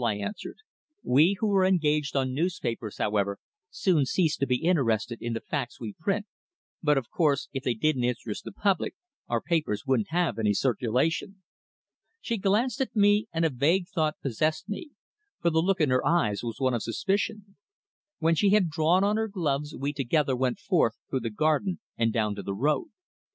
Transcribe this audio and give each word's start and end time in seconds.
I 0.03 0.15
answered. 0.15 0.57
"We 1.03 1.35
who 1.39 1.53
are 1.53 1.63
engaged 1.63 2.15
on 2.15 2.33
newspapers, 2.33 2.97
however, 2.97 3.37
soon 3.69 4.07
cease 4.07 4.35
to 4.37 4.47
be 4.47 4.63
interested 4.63 5.21
in 5.21 5.33
the 5.33 5.41
facts 5.47 5.79
we 5.79 5.93
print, 5.93 6.25
but 6.81 6.97
of 6.97 7.11
course, 7.11 7.49
if 7.53 7.61
they 7.61 7.75
didn't 7.75 8.05
interest 8.05 8.43
the 8.45 8.51
public 8.51 8.95
our 9.27 9.39
papers 9.43 9.83
wouldn't 9.85 10.09
have 10.09 10.39
any 10.39 10.55
circulation." 10.55 11.43
She 12.19 12.37
glanced 12.37 12.81
at 12.81 12.95
me, 12.95 13.27
and 13.31 13.45
a 13.45 13.51
vague 13.51 13.89
thought 13.93 14.15
possessed 14.23 14.67
me, 14.67 14.89
for 15.39 15.51
the 15.51 15.61
look 15.61 15.79
in 15.79 15.91
her 15.91 16.03
eyes 16.03 16.41
was 16.41 16.59
one 16.59 16.73
of 16.73 16.81
suspicion. 16.81 17.55
When 18.17 18.33
she 18.33 18.49
had 18.49 18.71
drawn 18.71 19.03
on 19.03 19.17
her 19.17 19.27
gloves 19.27 19.75
we 19.79 19.93
together 19.93 20.35
went 20.35 20.57
forth 20.57 20.95
through 21.11 21.19
the 21.19 21.29
garden 21.29 21.79
and 21.95 22.11
down 22.11 22.33
to 22.37 22.41
the 22.41 22.55
road. 22.55 22.87